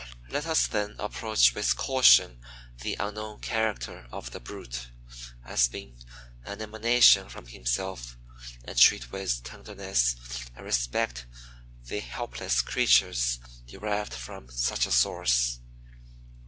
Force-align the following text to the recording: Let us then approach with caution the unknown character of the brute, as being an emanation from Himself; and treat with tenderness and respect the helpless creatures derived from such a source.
Let 0.29 0.47
us 0.47 0.65
then 0.65 0.95
approach 0.97 1.53
with 1.53 1.77
caution 1.77 2.39
the 2.81 2.95
unknown 2.99 3.39
character 3.39 4.07
of 4.11 4.31
the 4.31 4.39
brute, 4.39 4.89
as 5.45 5.67
being 5.67 6.03
an 6.43 6.59
emanation 6.59 7.29
from 7.29 7.45
Himself; 7.45 8.17
and 8.65 8.75
treat 8.75 9.11
with 9.11 9.43
tenderness 9.43 10.15
and 10.55 10.65
respect 10.65 11.27
the 11.83 11.99
helpless 11.99 12.63
creatures 12.63 13.37
derived 13.67 14.15
from 14.15 14.49
such 14.49 14.87
a 14.87 14.91
source. 14.91 15.59